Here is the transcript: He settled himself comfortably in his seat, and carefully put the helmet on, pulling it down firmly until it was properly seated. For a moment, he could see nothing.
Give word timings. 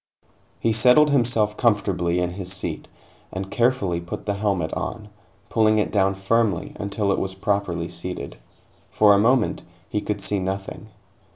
He 0.59 0.73
settled 0.73 1.11
himself 1.11 1.57
comfortably 1.57 2.19
in 2.19 2.31
his 2.31 2.51
seat, 2.51 2.87
and 3.31 3.51
carefully 3.51 4.01
put 4.01 4.25
the 4.25 4.33
helmet 4.33 4.73
on, 4.73 5.09
pulling 5.47 5.77
it 5.77 5.91
down 5.91 6.15
firmly 6.15 6.75
until 6.79 7.11
it 7.11 7.19
was 7.19 7.35
properly 7.35 7.87
seated. 7.87 8.37
For 8.89 9.13
a 9.13 9.19
moment, 9.19 9.61
he 9.87 10.01
could 10.01 10.19
see 10.19 10.39
nothing. 10.39 10.89